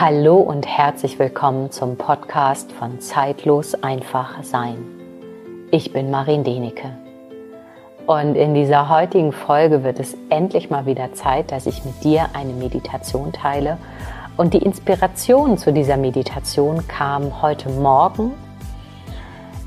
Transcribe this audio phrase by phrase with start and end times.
[0.00, 4.76] Hallo und herzlich willkommen zum Podcast von Zeitlos einfach sein.
[5.72, 6.96] Ich bin Marin Denecke.
[8.06, 12.28] Und in dieser heutigen Folge wird es endlich mal wieder Zeit, dass ich mit dir
[12.32, 13.76] eine Meditation teile.
[14.36, 18.34] Und die Inspiration zu dieser Meditation kam heute Morgen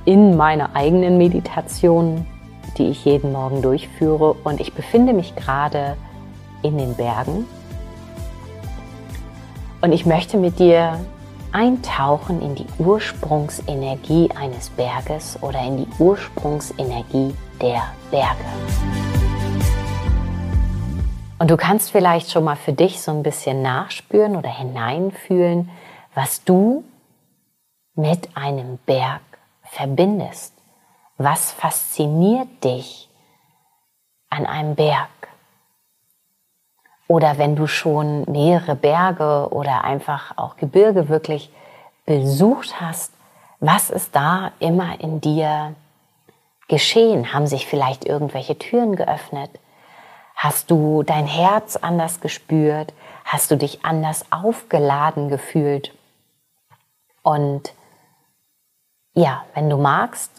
[0.06, 2.26] in meiner eigenen Meditation,
[2.78, 4.32] die ich jeden Morgen durchführe.
[4.46, 5.98] Und ich befinde mich gerade
[6.64, 7.46] in den Bergen
[9.82, 11.00] und ich möchte mit dir
[11.52, 18.46] eintauchen in die Ursprungsenergie eines Berges oder in die Ursprungsenergie der Berge.
[21.40, 25.70] Und du kannst vielleicht schon mal für dich so ein bisschen nachspüren oder hineinfühlen,
[26.14, 26.84] was du
[27.96, 29.22] mit einem Berg
[29.64, 30.54] verbindest.
[31.18, 33.10] Was fasziniert dich
[34.30, 35.10] an einem Berg?
[37.12, 41.52] Oder wenn du schon mehrere Berge oder einfach auch Gebirge wirklich
[42.06, 43.12] besucht hast,
[43.60, 45.76] was ist da immer in dir
[46.70, 47.34] geschehen?
[47.34, 49.52] Haben sich vielleicht irgendwelche Türen geöffnet?
[50.38, 52.94] Hast du dein Herz anders gespürt?
[53.26, 55.94] Hast du dich anders aufgeladen gefühlt?
[57.24, 57.74] Und
[59.16, 60.32] ja, wenn du magst,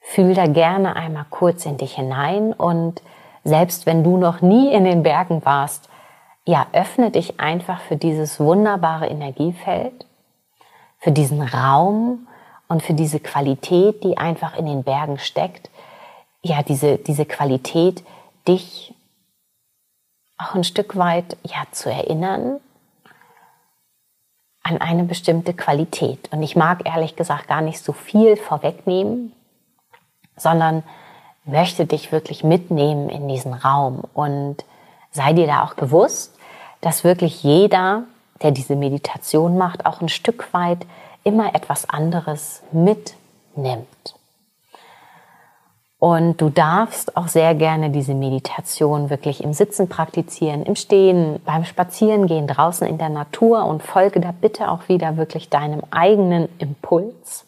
[0.00, 3.02] fühl da gerne einmal kurz in dich hinein und
[3.44, 5.88] selbst wenn du noch nie in den Bergen warst,
[6.44, 10.06] ja, öffne dich einfach für dieses wunderbare Energiefeld,
[10.98, 12.26] für diesen Raum
[12.68, 15.70] und für diese Qualität, die einfach in den Bergen steckt.
[16.42, 18.02] Ja, diese, diese Qualität,
[18.48, 18.94] dich
[20.38, 22.60] auch ein Stück weit ja, zu erinnern
[24.62, 26.30] an eine bestimmte Qualität.
[26.32, 29.32] Und ich mag ehrlich gesagt gar nicht so viel vorwegnehmen,
[30.36, 30.82] sondern
[31.50, 34.64] möchte dich wirklich mitnehmen in diesen Raum und
[35.10, 36.34] sei dir da auch bewusst,
[36.80, 38.04] dass wirklich jeder,
[38.42, 40.86] der diese Meditation macht, auch ein Stück weit
[41.24, 44.14] immer etwas anderes mitnimmt.
[46.00, 51.66] Und du darfst auch sehr gerne diese Meditation wirklich im Sitzen praktizieren, im Stehen, beim
[51.66, 57.44] Spazierengehen draußen in der Natur und folge da bitte auch wieder wirklich deinem eigenen Impuls.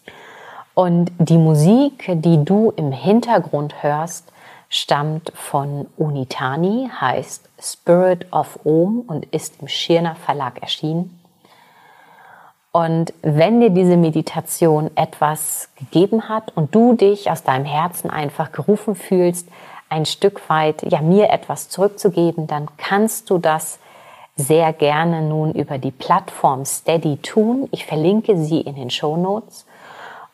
[0.75, 4.33] Und die Musik, die du im Hintergrund hörst,
[4.69, 11.19] stammt von Unitani, heißt Spirit of Om und ist im Schirner Verlag erschienen.
[12.73, 18.51] Und wenn dir diese Meditation etwas gegeben hat und du dich aus deinem Herzen einfach
[18.51, 19.47] gerufen fühlst,
[19.91, 23.79] ein Stück weit, ja, mir etwas zurückzugeben, dann kannst du das
[24.37, 27.69] sehr gerne nun über die Plattform Steady tun.
[27.73, 29.67] Ich verlinke sie in den Show Notes.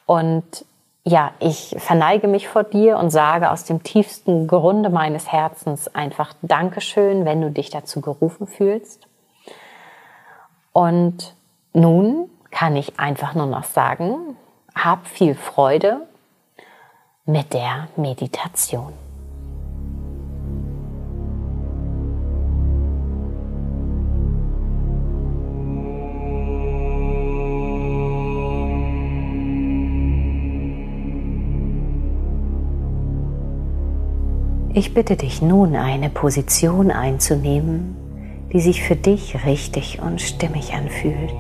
[0.09, 0.65] Und
[1.05, 6.33] ja, ich verneige mich vor dir und sage aus dem tiefsten Grunde meines Herzens einfach
[6.41, 9.07] Dankeschön, wenn du dich dazu gerufen fühlst.
[10.73, 11.35] Und
[11.75, 14.35] nun kann ich einfach nur noch sagen,
[14.75, 16.07] hab viel Freude
[17.27, 18.95] mit der Meditation.
[34.79, 37.97] Ich bitte dich nun, eine Position einzunehmen,
[38.53, 41.35] die sich für dich richtig und stimmig anfühlt.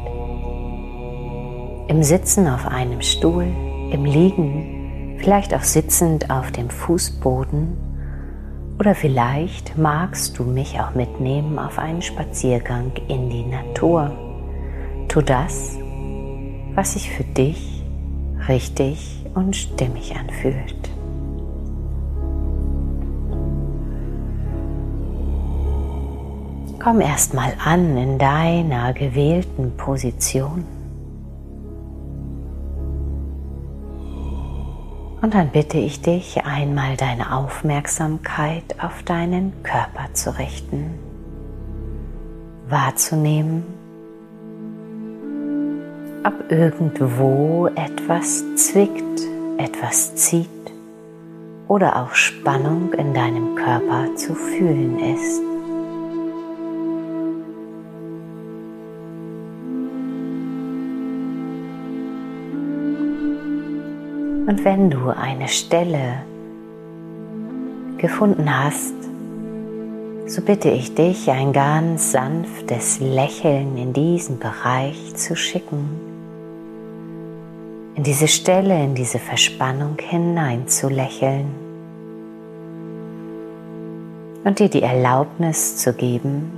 [1.86, 3.46] Im Sitzen auf einem Stuhl,
[3.92, 7.76] im Liegen, vielleicht auch sitzend auf dem Fußboden
[8.80, 14.10] oder vielleicht magst du mich auch mitnehmen auf einen Spaziergang in die Natur.
[15.06, 15.78] Tu das,
[16.74, 17.84] was sich für dich
[18.48, 20.97] richtig und stimmig anfühlt.
[26.80, 30.64] Komm erstmal an in deiner gewählten Position.
[35.20, 40.94] Und dann bitte ich dich einmal deine Aufmerksamkeit auf deinen Körper zu richten,
[42.68, 43.64] wahrzunehmen,
[46.24, 49.20] ob irgendwo etwas zwickt,
[49.56, 50.48] etwas zieht
[51.66, 55.47] oder auch Spannung in deinem Körper zu fühlen ist.
[64.48, 66.22] Und wenn du eine Stelle
[67.98, 68.94] gefunden hast,
[70.24, 75.90] so bitte ich dich, ein ganz sanftes Lächeln in diesen Bereich zu schicken,
[77.94, 81.48] in diese Stelle, in diese Verspannung hinein zu lächeln
[84.44, 86.52] und dir die Erlaubnis zu geben,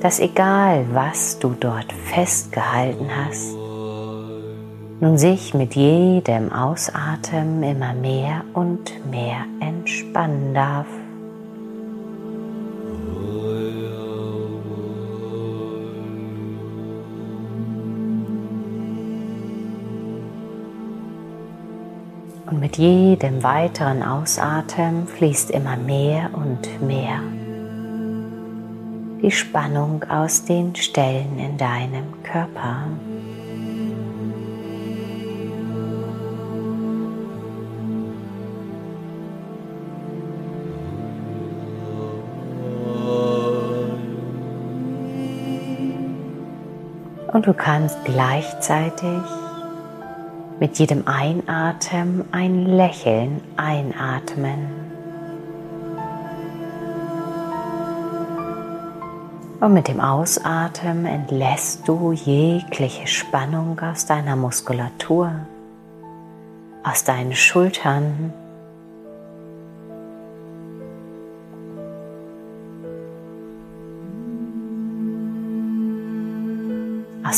[0.00, 3.61] dass egal was du dort festgehalten hast,
[5.02, 10.86] nun sich mit jedem Ausatmen immer mehr und mehr entspannen darf.
[22.46, 27.18] Und mit jedem weiteren Ausatmen fließt immer mehr und mehr
[29.20, 32.86] die Spannung aus den Stellen in deinem Körper.
[47.32, 49.22] Und du kannst gleichzeitig
[50.60, 54.68] mit jedem Einatmen ein Lächeln einatmen.
[59.60, 65.32] Und mit dem Ausatmen entlässt du jegliche Spannung aus deiner Muskulatur,
[66.84, 68.34] aus deinen Schultern,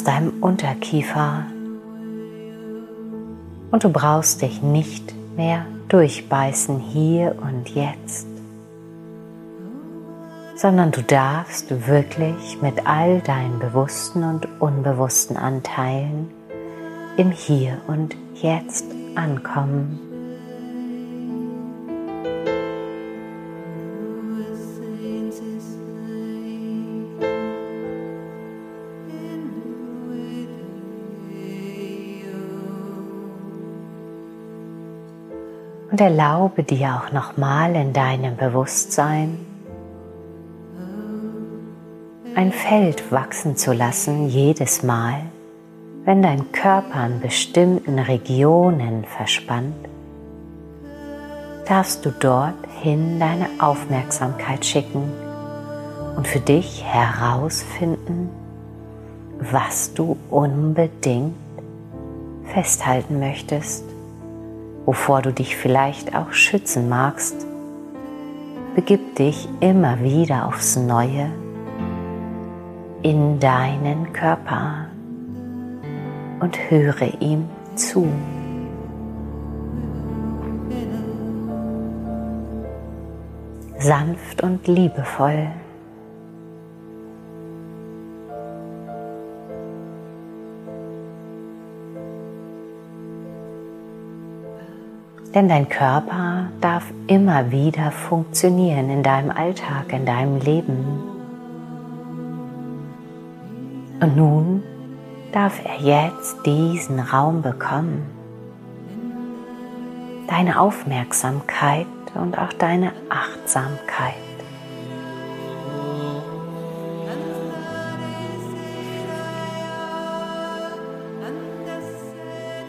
[0.05, 1.47] deinem Unterkiefer
[3.71, 8.27] und du brauchst dich nicht mehr durchbeißen hier und jetzt,
[10.57, 16.31] sondern du darfst wirklich mit all deinen bewussten und unbewussten Anteilen
[17.17, 18.85] im Hier und Jetzt
[19.15, 20.14] ankommen.
[35.95, 39.39] Und erlaube dir auch nochmal in deinem Bewusstsein
[42.35, 45.21] ein Feld wachsen zu lassen jedes Mal,
[46.05, 49.89] wenn dein Körper an bestimmten Regionen verspannt,
[51.69, 55.13] darfst du dorthin deine Aufmerksamkeit schicken
[56.17, 58.31] und für dich herausfinden,
[59.39, 61.37] was du unbedingt
[62.47, 63.94] festhalten möchtest
[64.87, 67.47] wovor du dich vielleicht auch schützen magst,
[68.75, 71.31] begib dich immer wieder aufs Neue
[73.03, 74.87] in deinen Körper
[76.41, 78.09] und höre ihm zu.
[83.79, 85.49] Sanft und liebevoll.
[95.35, 101.03] Denn dein Körper darf immer wieder funktionieren in deinem Alltag, in deinem Leben.
[104.01, 104.63] Und nun
[105.33, 108.05] darf er jetzt diesen Raum bekommen.
[110.29, 114.34] Deine Aufmerksamkeit und auch deine Achtsamkeit.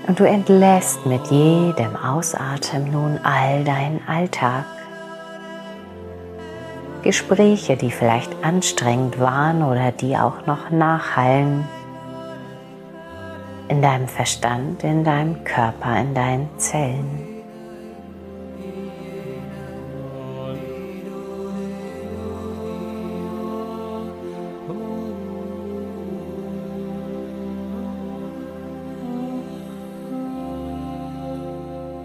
[0.07, 4.65] Und du entlässt mit jedem Ausatmen nun all deinen Alltag.
[7.01, 11.67] Gespräche, die vielleicht anstrengend waren oder die auch noch nachhallen.
[13.67, 17.35] In deinem Verstand, in deinem Körper, in deinen Zellen.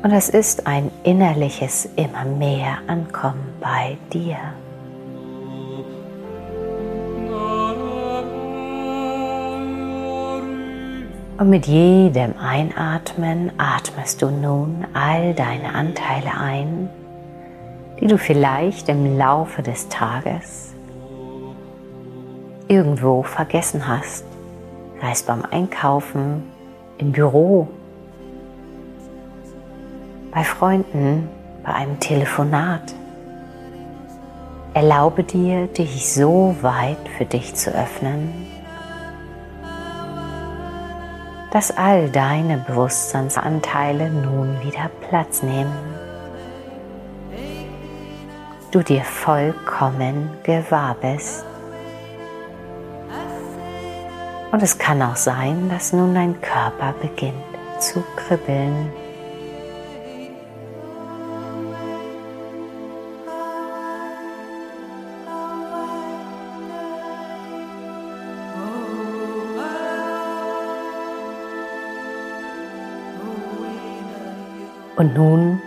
[0.03, 4.37] Und es ist ein innerliches immer mehr Ankommen bei dir.
[11.37, 16.89] Und mit jedem Einatmen atmest du nun all deine Anteile ein,
[18.01, 20.75] die du vielleicht im Laufe des Tages
[22.69, 24.25] irgendwo vergessen hast,
[25.01, 26.45] sei es beim Einkaufen,
[26.99, 27.69] im Büro
[30.33, 31.29] bei Freunden,
[31.65, 32.95] bei einem Telefonat.
[34.75, 38.47] Erlaube dir, dich so weit für dich zu öffnen,
[41.51, 45.73] dass all deine Bewusstseinsanteile nun wieder Platz nehmen.
[48.71, 51.45] Du dir vollkommen gewahr bist.
[54.53, 57.35] Und es kann auch sein, dass nun dein Körper beginnt
[57.81, 58.93] zu kribbeln.
[75.01, 75.63] Und nun,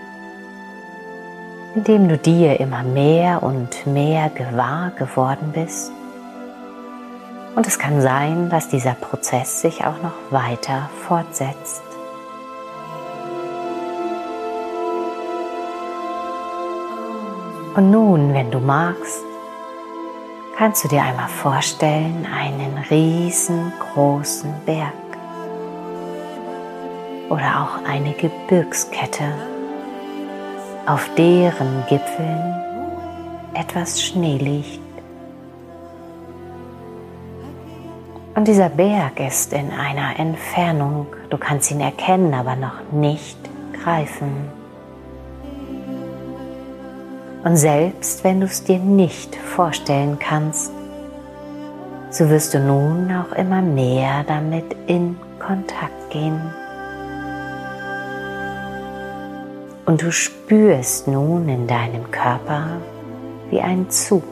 [1.74, 5.92] indem du dir immer mehr und mehr gewahr geworden bist,
[7.56, 11.82] und es kann sein, dass dieser Prozess sich auch noch weiter fortsetzt.
[17.76, 19.24] Und nun, wenn du magst,
[20.56, 25.03] kannst du dir einmal vorstellen, einen riesengroßen Berg
[27.34, 29.24] oder auch eine Gebirgskette,
[30.86, 32.62] auf deren Gipfeln
[33.56, 34.80] etwas Schnee liegt.
[38.36, 43.40] Und dieser Berg ist in einer Entfernung, du kannst ihn erkennen, aber noch nicht
[43.84, 44.52] greifen.
[47.44, 50.72] Und selbst wenn du es dir nicht vorstellen kannst,
[52.12, 56.40] so wirst du nun auch immer mehr damit in Kontakt gehen.
[59.86, 62.78] Und du spürst nun in deinem Körper
[63.50, 64.24] wie ein Zug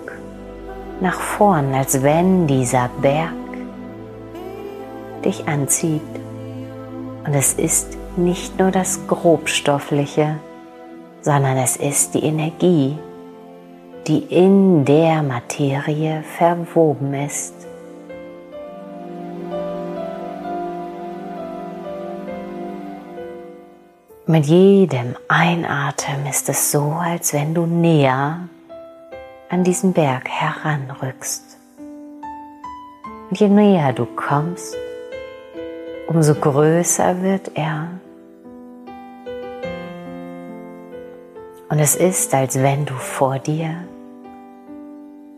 [1.01, 3.33] nach vorn, als wenn dieser Berg
[5.25, 6.01] dich anzieht.
[7.25, 10.39] Und es ist nicht nur das Grobstoffliche,
[11.21, 12.97] sondern es ist die Energie,
[14.07, 17.60] die in der Materie verwoben ist.
[24.31, 28.47] Mit jedem Einatmen ist es so, als wenn du näher
[29.49, 31.57] an diesen Berg heranrückst.
[33.29, 34.73] Und je näher du kommst,
[36.07, 37.89] umso größer wird er.
[41.67, 43.83] Und es ist, als wenn du vor dir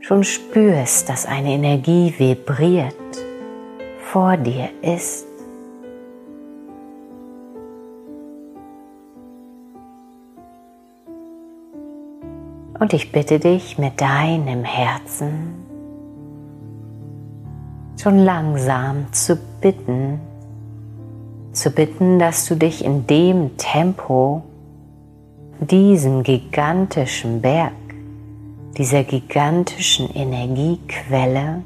[0.02, 2.94] schon spürst, dass eine Energie vibriert,
[4.12, 5.33] vor dir ist.
[12.84, 15.54] Und ich bitte dich mit deinem Herzen
[17.98, 20.20] schon langsam zu bitten,
[21.54, 24.44] zu bitten, dass du dich in dem Tempo
[25.62, 27.72] diesen gigantischen Berg,
[28.78, 31.62] dieser gigantischen Energiequelle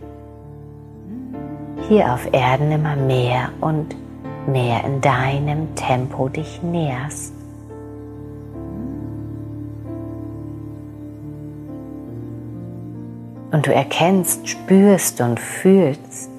[1.89, 3.95] hier auf Erden immer mehr und
[4.45, 7.36] mehr in deinem Tempo dich näherst.
[13.51, 16.29] Und du erkennst, spürst und fühlst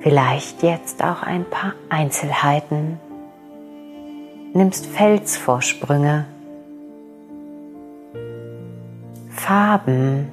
[0.00, 2.98] vielleicht jetzt auch ein paar Einzelheiten,
[4.52, 6.26] nimmst Felsvorsprünge,
[9.30, 10.28] Farben,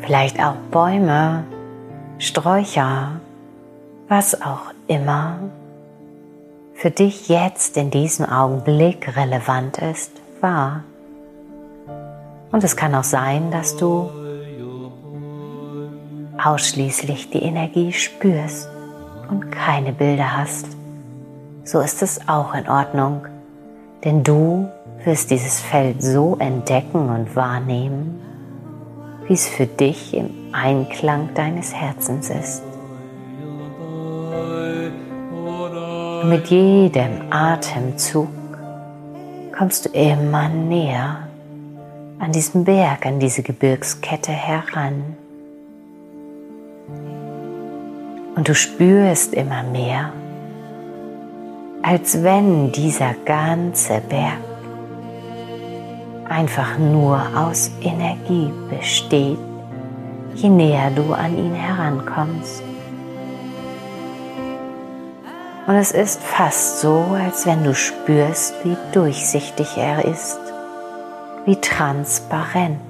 [0.00, 1.44] vielleicht auch Bäume,
[2.18, 3.20] Sträucher,
[4.08, 5.38] was auch immer
[6.74, 10.84] für dich jetzt in diesem Augenblick relevant ist, wahr.
[12.52, 14.10] Und es kann auch sein, dass du
[16.42, 18.68] ausschließlich die Energie spürst
[19.28, 20.66] und keine Bilder hast.
[21.64, 23.26] So ist es auch in Ordnung,
[24.04, 24.68] denn du
[25.04, 28.20] wirst dieses Feld so entdecken und wahrnehmen,
[29.26, 32.62] wie es für dich im Einklang deines Herzens ist.
[36.24, 38.28] Mit jedem Atemzug
[39.56, 41.25] kommst du immer näher
[42.18, 45.16] an diesen Berg, an diese Gebirgskette heran.
[48.34, 50.12] Und du spürst immer mehr,
[51.82, 54.38] als wenn dieser ganze Berg
[56.28, 59.38] einfach nur aus Energie besteht,
[60.34, 62.62] je näher du an ihn herankommst.
[65.66, 70.45] Und es ist fast so, als wenn du spürst, wie durchsichtig er ist,
[71.46, 72.80] wie transparent.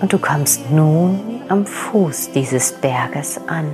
[0.00, 3.66] Und du kommst nun am Fuß dieses Berges an.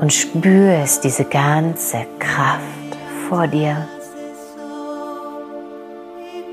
[0.00, 2.62] und spürst diese ganze Kraft
[3.28, 3.86] vor dir.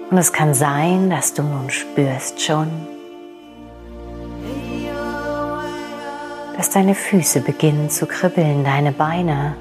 [0.09, 2.69] Und es kann sein, dass du nun spürst schon,
[6.57, 9.55] dass deine Füße beginnen zu kribbeln, deine Beine.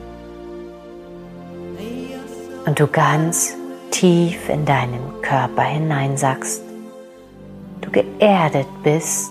[2.64, 3.54] Und du ganz
[3.90, 6.62] tief in deinen Körper hineinsackst.
[7.82, 9.30] Du geerdet bist,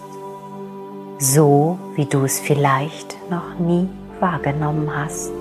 [1.18, 5.32] so wie du es vielleicht noch nie wahrgenommen hast.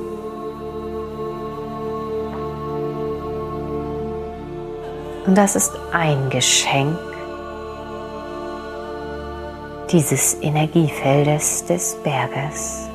[5.27, 6.99] Und das ist ein Geschenk,
[9.95, 12.89] dieses Energiefeldes des Berges.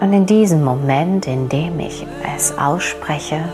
[0.00, 2.04] Und in diesem Moment, in dem ich
[2.36, 3.48] es ausspreche,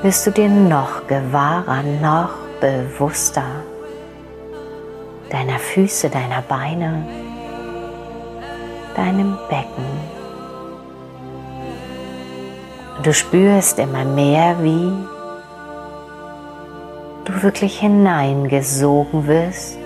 [0.00, 3.62] wirst du dir noch gewahrer, noch bewusster
[5.28, 7.06] deiner Füße, deiner Beine,
[8.96, 9.84] deinem Becken.
[13.02, 14.90] Du spürst immer mehr, wie
[17.24, 19.78] du wirklich hineingesogen wirst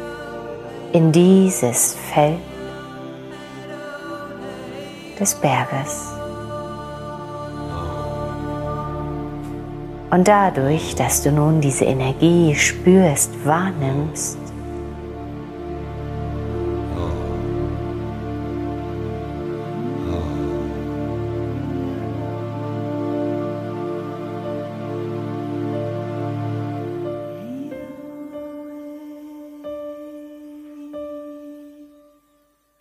[0.92, 2.38] in dieses Feld
[5.18, 6.12] des Berges.
[10.10, 14.38] Und dadurch, dass du nun diese Energie spürst, wahrnimmst,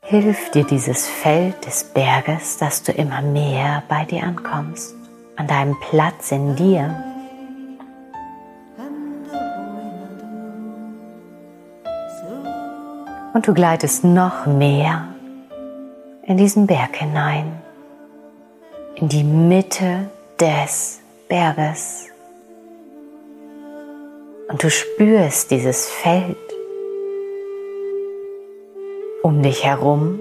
[0.10, 4.96] hilft dir dieses Feld des Berges, dass du immer mehr bei dir ankommst,
[5.36, 7.04] an deinem Platz in dir.
[13.34, 15.10] Und du gleitest noch mehr
[16.24, 17.62] in diesen Berg hinein,
[18.96, 20.10] in die Mitte
[20.40, 22.06] des Berges.
[24.48, 26.38] Und du spürst dieses Feld
[29.24, 30.20] um dich herum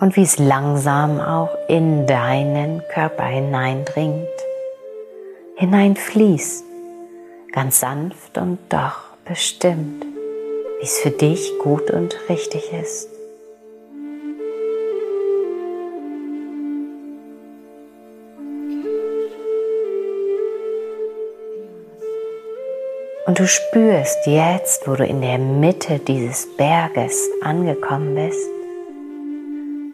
[0.00, 4.26] und wie es langsam auch in deinen Körper hineindringt,
[5.56, 6.64] hineinfließt,
[7.52, 10.04] ganz sanft und doch bestimmt,
[10.80, 13.19] wie es für dich gut und richtig ist.
[23.30, 28.50] Und du spürst jetzt, wo du in der Mitte dieses Berges angekommen bist,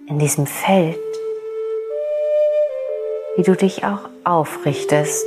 [0.09, 0.97] in diesem Feld,
[3.37, 5.27] wie du dich auch aufrichtest.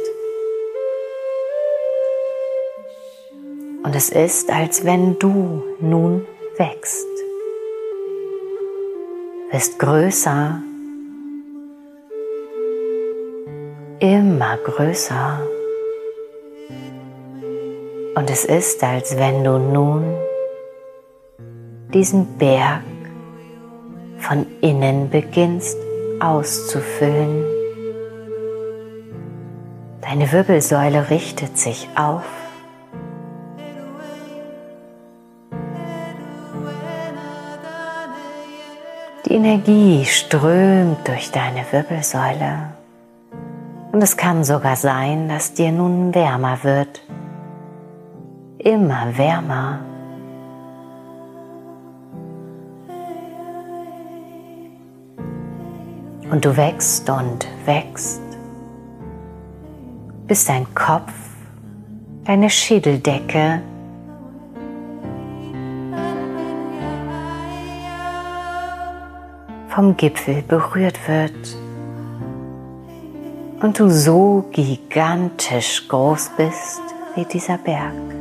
[3.84, 6.26] Und es ist, als wenn du nun
[6.58, 7.06] wächst,
[9.52, 10.64] wirst größer,
[14.00, 15.59] immer größer.
[18.20, 20.04] Und es ist, als wenn du nun
[21.94, 22.82] diesen Berg
[24.18, 25.78] von innen beginnst
[26.20, 27.46] auszufüllen.
[30.02, 32.26] Deine Wirbelsäule richtet sich auf.
[39.28, 42.74] Die Energie strömt durch deine Wirbelsäule.
[43.94, 47.02] Und es kann sogar sein, dass dir nun wärmer wird
[48.70, 49.80] immer wärmer.
[56.30, 58.22] Und du wächst und wächst,
[60.28, 61.12] bis dein Kopf,
[62.26, 63.64] deine Schädeldecke
[69.70, 71.58] vom Gipfel berührt wird
[73.64, 76.82] und du so gigantisch groß bist
[77.16, 78.19] wie dieser Berg.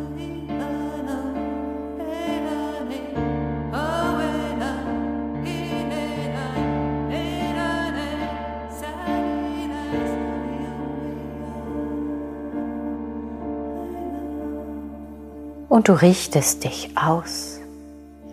[15.79, 17.61] Und du richtest dich aus,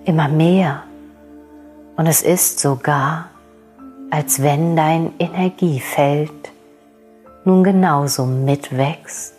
[0.04, 0.82] immer mehr.
[1.96, 3.30] Und es ist sogar,
[4.10, 6.32] als wenn dein Energiefeld
[7.44, 9.36] nun genauso mitwächst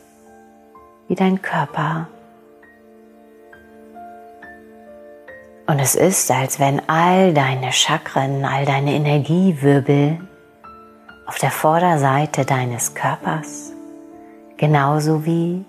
[1.08, 2.06] wie dein Körper.
[5.66, 10.20] Und es ist, als wenn all deine Chakren, all deine Energiewirbel
[11.26, 13.72] auf der Vorderseite deines Körpers,
[14.56, 15.64] genauso wie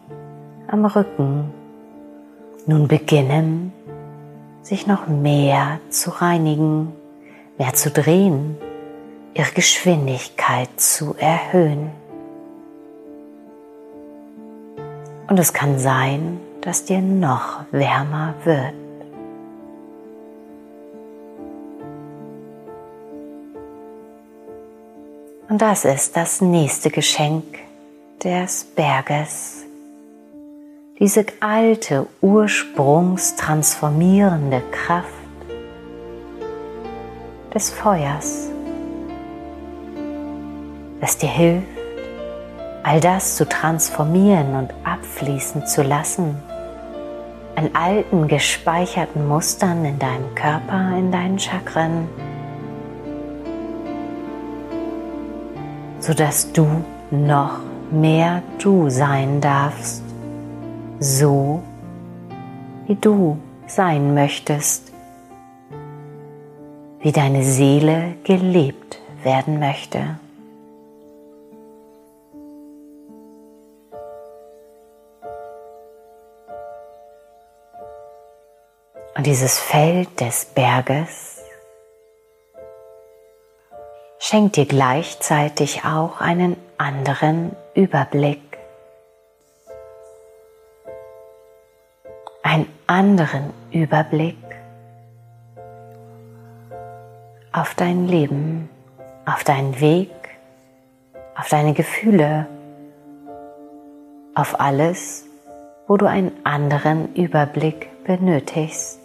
[0.67, 1.56] am Rücken
[2.67, 3.73] nun beginnen,
[4.61, 6.91] sich noch mehr zu reinigen,
[7.57, 8.57] mehr zu drehen,
[9.33, 11.89] ihre Geschwindigkeit zu erhöhen.
[15.29, 18.73] Und es kann sein, dass dir noch wärmer wird.
[25.49, 27.45] Und das ist das nächste Geschenk
[28.21, 29.56] des Berges
[30.99, 35.05] diese alte, ursprungstransformierende Kraft
[37.53, 38.49] des Feuers,
[40.99, 41.67] das dir hilft,
[42.81, 46.35] all das zu transformieren und abfließen zu lassen,
[47.55, 52.09] an alten gespeicherten Mustern in deinem Körper, in deinen Chakren,
[55.99, 57.59] sodass du noch
[57.91, 60.06] mehr du sein darfst,
[60.99, 61.61] so
[62.87, 64.91] wie du sein möchtest,
[66.99, 70.17] wie deine Seele gelebt werden möchte.
[79.15, 81.41] Und dieses Feld des Berges
[84.19, 88.46] schenkt dir gleichzeitig auch einen anderen Überblick.
[92.49, 94.37] Einen anderen Überblick
[97.51, 98.69] auf dein Leben,
[99.25, 100.11] auf deinen Weg,
[101.35, 102.47] auf deine Gefühle,
[104.33, 105.25] auf alles,
[105.87, 109.01] wo du einen anderen Überblick benötigst.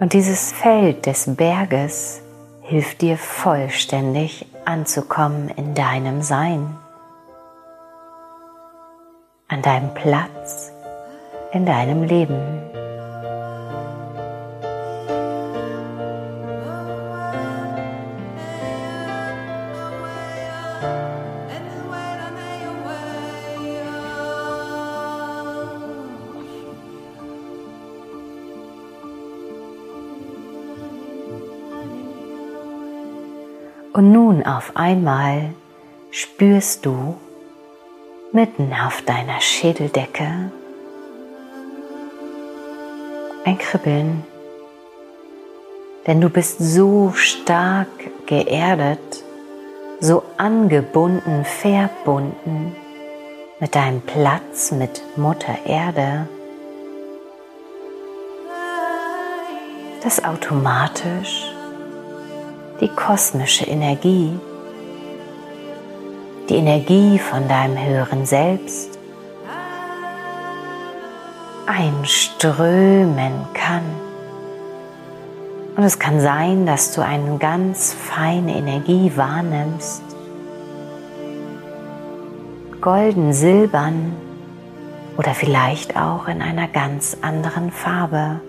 [0.00, 2.20] Und dieses Feld des Berges
[2.62, 6.76] hilft dir vollständig anzukommen in deinem Sein,
[9.48, 10.72] an deinem Platz
[11.52, 12.38] in deinem Leben.
[33.92, 35.54] Und nun auf einmal
[36.10, 37.16] spürst du
[38.32, 40.52] mitten auf deiner Schädeldecke
[43.44, 44.24] ein Kribbeln,
[46.06, 47.88] denn du bist so stark
[48.26, 49.24] geerdet,
[50.00, 52.76] so angebunden, verbunden
[53.58, 56.28] mit deinem Platz mit Mutter Erde,
[60.02, 61.47] dass automatisch
[62.80, 64.32] die kosmische Energie,
[66.48, 68.98] die Energie von deinem höheren Selbst
[71.66, 73.82] einströmen kann.
[75.76, 80.02] Und es kann sein, dass du eine ganz feine Energie wahrnimmst,
[82.80, 84.12] golden, silbern
[85.16, 88.40] oder vielleicht auch in einer ganz anderen Farbe.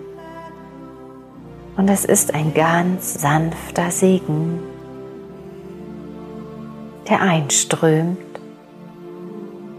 [1.80, 4.60] Und es ist ein ganz sanfter Segen,
[7.08, 8.18] der einströmt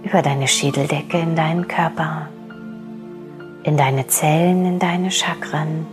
[0.02, 2.28] über deine Schädeldecke in deinen Körper,
[3.62, 5.86] in deine Zellen, in deine Chakren.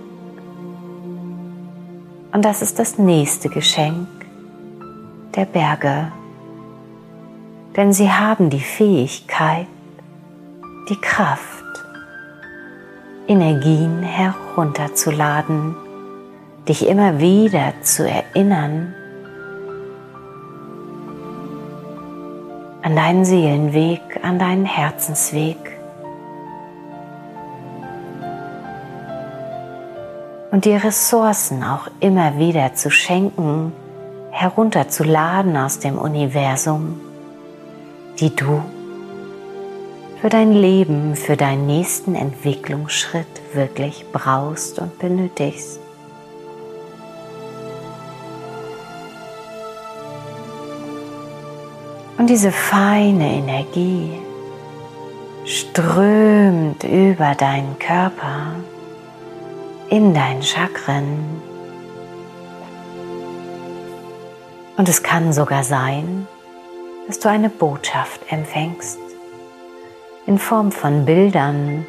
[2.33, 4.09] Und das ist das nächste Geschenk
[5.37, 6.11] der Berge,
[7.77, 9.66] denn sie haben die Fähigkeit,
[10.88, 11.44] die Kraft,
[13.27, 15.77] Energien herunterzuladen
[16.68, 18.94] dich immer wieder zu erinnern
[22.83, 25.57] an deinen Seelenweg, an deinen Herzensweg.
[30.50, 33.72] Und dir Ressourcen auch immer wieder zu schenken,
[34.31, 37.00] herunterzuladen aus dem Universum,
[38.18, 38.62] die du
[40.20, 45.81] für dein Leben, für deinen nächsten Entwicklungsschritt wirklich brauchst und benötigst.
[52.18, 54.11] Und diese feine Energie
[55.44, 58.57] strömt über deinen Körper
[59.88, 61.40] in deinen Chakren.
[64.76, 66.26] Und es kann sogar sein,
[67.07, 68.98] dass du eine Botschaft empfängst
[70.26, 71.87] in Form von Bildern,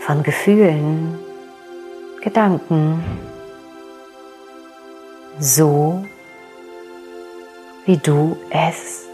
[0.00, 1.18] von Gefühlen,
[2.22, 3.02] Gedanken,
[5.38, 6.04] so
[7.86, 9.06] wie du es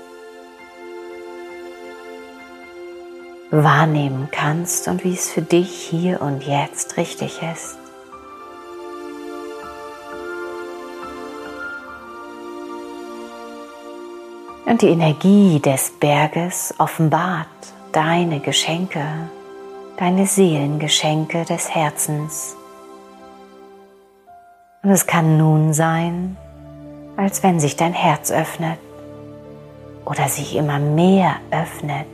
[3.50, 7.79] wahrnehmen kannst und wie es für dich hier und jetzt richtig ist.
[14.66, 17.46] Und die Energie des Berges offenbart
[17.92, 19.02] deine Geschenke,
[19.96, 22.57] deine Seelengeschenke des Herzens.
[24.83, 26.37] Und es kann nun sein,
[27.16, 28.79] als wenn sich dein Herz öffnet
[30.05, 32.07] oder sich immer mehr öffnet.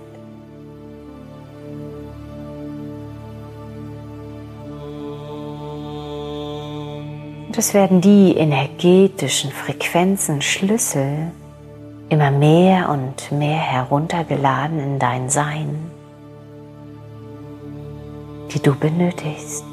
[7.49, 11.33] Und es werden die energetischen Frequenzen Schlüssel
[12.09, 15.91] immer mehr und mehr heruntergeladen in dein Sein,
[18.55, 19.72] die du benötigst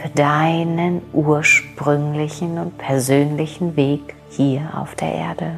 [0.00, 5.52] für deinen ursprünglichen und persönlichen Weg hier auf der Erde.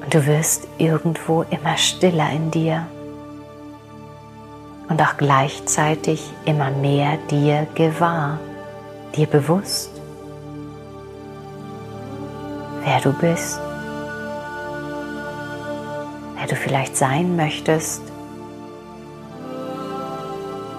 [0.00, 2.86] Und du wirst irgendwo immer stiller in dir
[4.88, 8.38] und auch gleichzeitig immer mehr dir gewahr,
[9.16, 9.90] dir bewusst,
[12.84, 13.60] wer du bist,
[16.36, 18.02] wer du vielleicht sein möchtest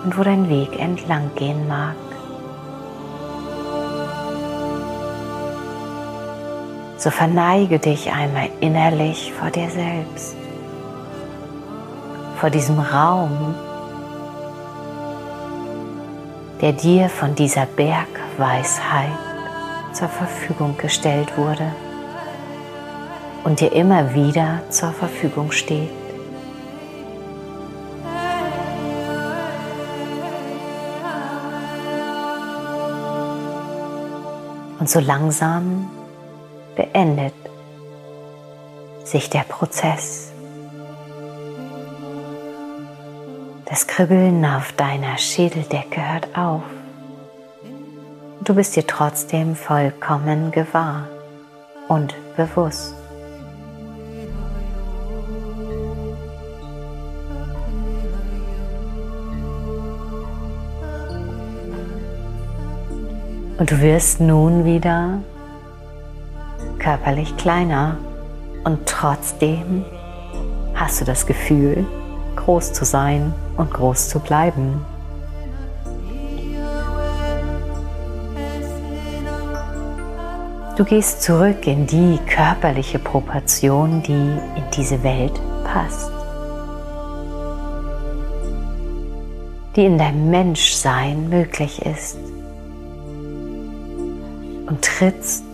[0.04, 1.96] und wo dein Weg entlang gehen mag.
[6.98, 10.36] So verneige dich einmal innerlich vor dir selbst,
[12.40, 13.56] vor diesem Raum,
[16.62, 19.10] der dir von dieser Bergweisheit
[19.94, 21.72] zur Verfügung gestellt wurde
[23.44, 25.90] und dir immer wieder zur Verfügung steht.
[34.80, 35.90] Und so langsam
[36.76, 37.34] beendet
[39.04, 40.35] sich der Prozess.
[43.68, 46.62] Das Kribbeln auf deiner Schädeldecke hört auf.
[48.44, 51.08] Du bist dir trotzdem vollkommen gewahr
[51.88, 52.94] und bewusst.
[63.58, 65.22] Und du wirst nun wieder
[66.78, 67.98] körperlich kleiner
[68.64, 69.84] und trotzdem
[70.76, 71.88] hast du das Gefühl,
[72.46, 74.86] groß zu sein und groß zu bleiben.
[80.78, 86.12] Du gehst zurück in die körperliche Proportion, die in diese Welt passt.
[89.76, 92.18] Die in deinem Menschsein möglich ist.
[94.68, 95.46] Und trittst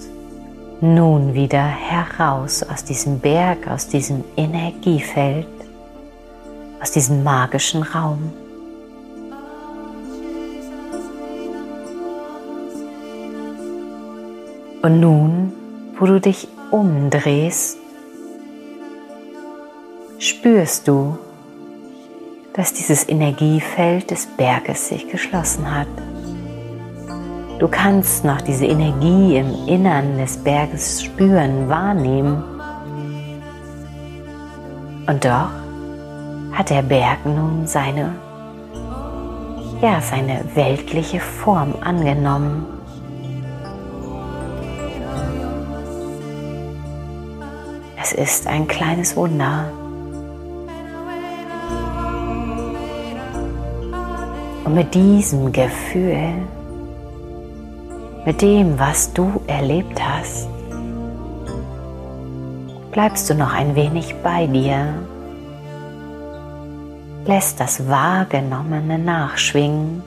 [0.81, 5.60] nun wieder heraus aus diesem Berg, aus diesem Energiefeld
[6.81, 8.33] aus diesem magischen Raum.
[14.81, 15.53] Und nun,
[15.99, 17.77] wo du dich umdrehst,
[20.17, 21.19] spürst du,
[22.53, 25.87] dass dieses Energiefeld des Berges sich geschlossen hat.
[27.59, 32.43] Du kannst noch diese Energie im Innern des Berges spüren, wahrnehmen.
[35.05, 35.60] Und doch
[36.61, 38.13] hat der Berg nun seine,
[39.81, 42.67] ja, seine weltliche Form angenommen.
[47.99, 49.71] Es ist ein kleines Wunder.
[54.63, 56.29] Und mit diesem Gefühl,
[58.23, 60.47] mit dem, was du erlebt hast,
[62.91, 64.93] bleibst du noch ein wenig bei dir
[67.25, 70.03] lässt das Wahrgenommene nachschwingen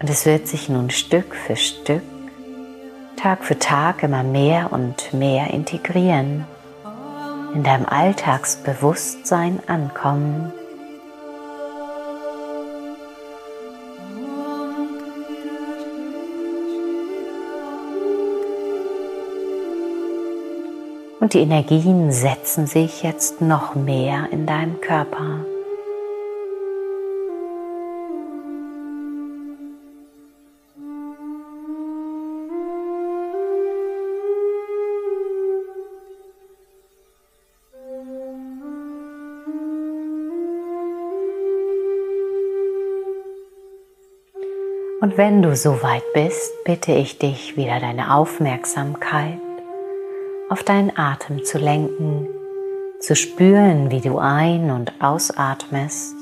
[0.00, 2.02] und es wird sich nun Stück für Stück,
[3.16, 6.44] Tag für Tag immer mehr und mehr integrieren,
[7.54, 10.52] in deinem Alltagsbewusstsein ankommen.
[21.24, 25.46] Und die Energien setzen sich jetzt noch mehr in deinem Körper.
[45.00, 49.40] Und wenn du soweit bist, bitte ich dich wieder deine Aufmerksamkeit
[50.48, 52.28] auf deinen Atem zu lenken,
[53.00, 56.14] zu spüren, wie du ein- und ausatmest,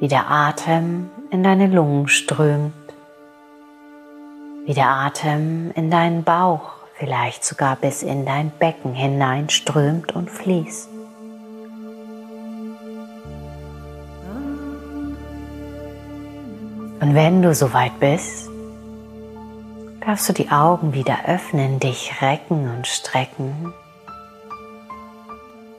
[0.00, 2.72] wie der Atem in deine Lungen strömt,
[4.64, 10.88] wie der Atem in deinen Bauch, vielleicht sogar bis in dein Becken hineinströmt und fließt.
[17.00, 18.48] Und wenn du soweit bist,
[20.04, 23.72] darfst du die Augen wieder öffnen, dich recken und strecken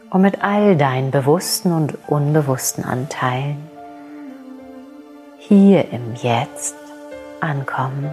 [0.10, 3.70] und mit all deinen bewussten und unbewussten Anteilen
[5.38, 6.76] hier im Jetzt
[7.40, 8.10] ankommen.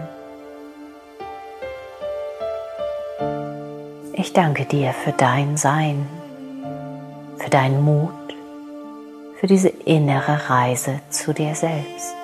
[4.12, 6.06] Ich danke dir für dein Sein,
[7.38, 8.12] für deinen Mut,
[9.40, 12.21] für diese innere Reise zu dir selbst.